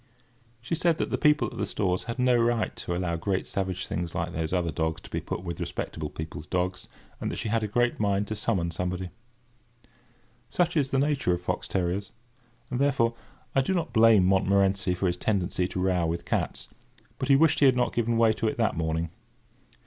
She 0.61 0.73
said 0.73 0.97
that 0.97 1.11
the 1.11 1.17
people 1.19 1.47
at 1.51 1.59
the 1.59 1.65
Stores 1.67 2.05
had 2.05 2.17
no 2.17 2.33
right 2.35 2.75
to 2.77 2.95
allow 2.95 3.17
great 3.17 3.45
savage 3.45 3.85
things 3.85 4.15
like 4.15 4.33
those 4.33 4.51
other 4.51 4.71
dogs 4.71 4.99
to 5.01 5.11
be 5.11 5.21
put 5.21 5.43
with 5.43 5.59
respectable 5.59 6.09
people's 6.09 6.47
dogs, 6.47 6.87
and 7.19 7.31
that 7.31 7.35
she 7.35 7.49
had 7.49 7.61
a 7.61 7.67
great 7.67 7.99
mind 7.99 8.27
to 8.29 8.35
summon 8.35 8.71
somebody. 8.71 9.11
Such 10.49 10.75
is 10.75 10.89
the 10.89 10.97
nature 10.97 11.35
of 11.35 11.41
fox 11.43 11.67
terriers; 11.67 12.09
and, 12.71 12.79
therefore, 12.81 13.13
I 13.53 13.61
do 13.61 13.75
not 13.75 13.93
blame 13.93 14.25
Montmorency 14.25 14.95
for 14.95 15.05
his 15.05 15.17
tendency 15.17 15.67
to 15.67 15.79
row 15.79 16.07
with 16.07 16.25
cats; 16.25 16.67
but 17.19 17.27
he 17.29 17.35
wished 17.35 17.59
he 17.59 17.67
had 17.67 17.75
not 17.77 17.93
given 17.93 18.17
way 18.17 18.33
to 18.33 18.47
it 18.47 18.57
that 18.57 18.75
morning. 18.75 19.11